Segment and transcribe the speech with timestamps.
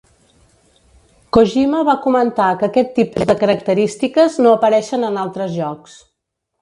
[1.37, 6.01] Kojima va comentar que aquest tipus de característiques no apareixen en altres jocs.